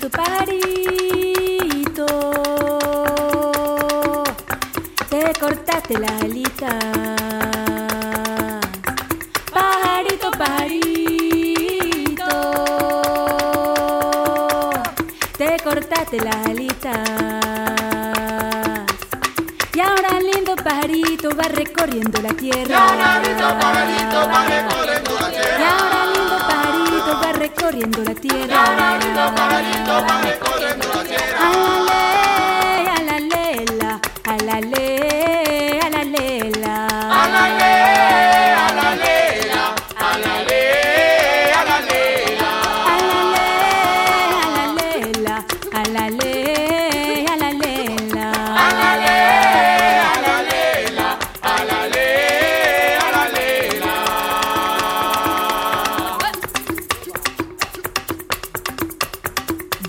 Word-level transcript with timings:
tu 0.00 0.08
pajarito. 0.08 2.06
Te 5.10 5.32
cortaste 5.38 5.98
la 5.98 6.08
alita. 6.22 6.68
Pajarito, 9.52 10.30
pajarito. 10.30 12.30
Te 15.36 15.56
cortaste 15.62 16.18
la 16.20 16.30
alita. 16.50 16.92
Y 19.74 19.80
ahora 19.80 20.08
el 20.18 20.26
lindo 20.30 20.56
pajarito 20.56 21.28
va 21.36 21.44
recorriendo 21.44 22.22
la 22.22 22.30
tierra. 22.30 22.68
Y 22.68 22.72
ahora 22.72 23.20
lindo 23.20 23.48
pajarito 23.60 24.28
va 24.30 24.44
recorriendo 24.44 24.86
la 24.86 25.02
tierra 25.02 25.19
recorriendo 27.50 28.02
la 28.04 28.14
tierra. 28.14 28.98
Lindo 28.98 29.34
pajarito 29.34 30.04
va 30.06 30.20
recorriendo 30.22 30.86
la 30.94 31.02
tierra. 31.04 31.38
A 32.86 33.02
la 33.02 33.18
lela, 33.18 34.00
a 34.24 34.36
la 34.44 34.60
lela, 34.60 35.86
a 35.86 35.90
la 35.90 36.04
lela. 36.04 36.86
A 37.10 37.28
la 37.28 37.48
le, 37.48 37.54
a 37.54 37.59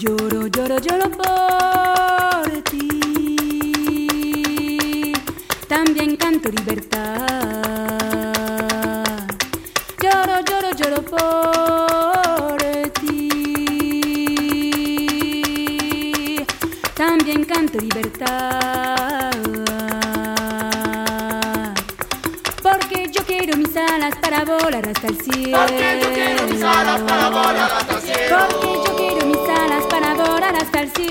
Lloro, 0.02 0.48
lloro, 0.48 0.80
lloro 0.80 1.12
por 1.12 2.50
ti. 2.72 2.88
También 5.68 6.16
canto 6.16 6.50
libertad. 6.50 6.98
Lloro, 10.02 10.40
lloro, 10.50 10.72
lloro 10.76 11.04
por 11.06 12.58
ti. 13.00 13.30
También 16.96 17.44
canto 17.46 17.78
libertad. 17.78 19.30
Porque 22.64 23.08
yo 23.12 23.24
quiero 23.24 23.56
mis 23.56 23.76
alas 23.78 24.16
para 24.20 24.46
volar 24.46 24.88
hasta 24.90 25.08
el 25.10 25.22
cielo. 25.22 25.60
Porque 25.60 26.00
yo 26.02 26.12
quiero 26.12 26.48
mis 26.48 26.64
alas 26.64 27.02
para 27.02 27.30
volar 27.30 27.60
hasta 27.60 27.80
el 27.82 27.86
cielo. 27.86 27.91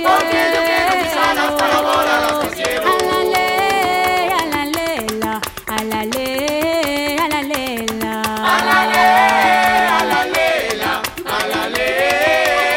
Porque 0.03 0.41
yo 0.55 0.61
quiero 0.65 0.93
mis 1.03 1.15
alas 1.15 1.51
para 1.59 1.79
volar 1.81 2.21
hasta 2.25 2.47
el 2.47 2.53
cielo. 2.55 2.91
A 3.11 3.23
le, 3.33 3.49
a 4.33 4.43
la 4.47 4.63
lela, 4.67 5.35
a 5.67 5.69
la 5.85 6.01
le, 6.05 6.27
a 7.19 7.29
la 7.29 7.41
lela. 7.43 8.13
A 8.23 8.57
la 8.65 8.79
le, 8.93 9.07
a 9.89 10.05
la 10.11 10.21
lela, 10.35 10.93
a 11.27 11.39
la 11.51 11.63
le, 11.69 11.89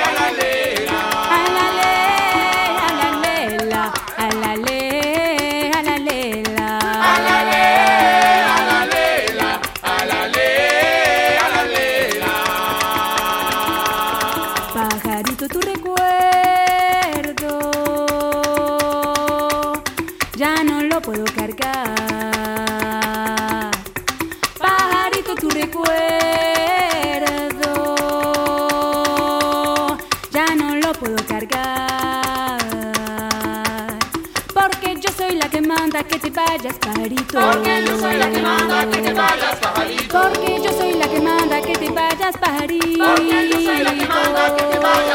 a 0.04 0.12
la 0.18 0.28
lela. 0.40 1.00
A 1.30 1.38
la 1.56 1.66
le, 1.80 1.92
a 2.84 2.92
la 3.00 3.10
lela, 3.24 3.84
a 4.18 4.28
la 4.42 4.52
le, 4.56 4.80
a 5.72 5.82
la 5.82 5.96
lela. 5.98 6.68
A 6.92 7.20
la 7.26 7.38
le, 7.52 7.66
a 8.52 8.62
la 8.70 8.80
lela, 8.94 9.50
a 9.82 10.06
la 10.06 10.22
le, 10.28 10.50
a 11.38 11.48
la 11.54 11.62
lela. 11.74 12.34
Pajarito, 14.74 15.46
tu 15.48 15.60
recuerdo 15.62 16.04
ya 20.36 20.64
no 20.64 20.82
lo 20.84 21.02
puedo 21.02 21.26
cargar. 21.26 21.94
Pajarito, 24.58 25.36
tu 25.36 25.50
recuerdo 25.50 25.94
ya 30.32 30.56
no 30.56 30.76
lo 30.76 30.94
puedo 30.94 31.16
cargar. 31.26 32.60
Porque 34.54 34.96
yo 35.00 35.12
soy 35.16 35.36
la 35.36 35.50
que 35.50 35.62
manda 35.62 36.04
que 36.04 36.20
te 36.20 36.30
vayas, 36.30 36.78
pajarito. 36.80 37.40
Porque 37.40 37.84
yo 37.86 38.00
soy 38.00 38.18
la 38.18 38.30
que 38.30 38.42
manda 38.42 38.90
que 38.90 38.98
te 39.02 39.14
vayas, 39.14 39.56
pajarito. 39.62 40.22
Porque 40.22 40.62
yo 40.64 40.72
soy 40.72 40.94
la 40.94 41.08
que 41.08 41.20
manda 41.20 41.62
que 41.62 41.74
te 41.74 41.90
vayas, 41.90 42.38
pajarito. 42.38 43.06
Porque 43.06 43.50
yo 43.50 43.62
soy 43.62 43.84
la 43.84 43.94
que 43.94 44.08
manda 44.08 44.56
que 44.56 44.64
te 44.64 44.80
vayas, 44.80 45.13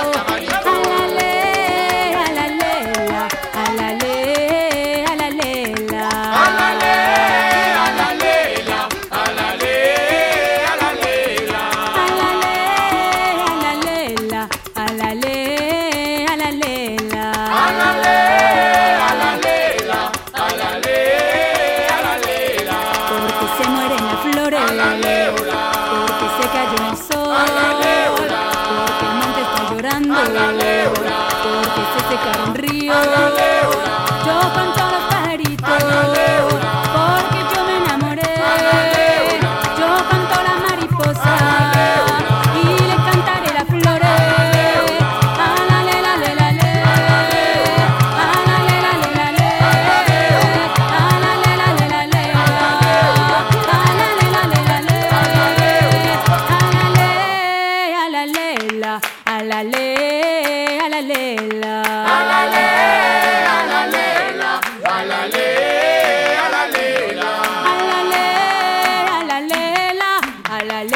Hágale 30.39 30.89
una. 30.89 31.29
Porque 31.43 31.83
se 31.93 32.01
secaron 32.09 32.55
ríos. 32.55 32.97
Hágale 32.97 33.67
una. 33.67 34.25
Yo 34.25 34.55
canto 34.55 34.88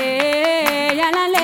ella 0.03 1.11
la 1.11 1.29
ley. 1.29 1.41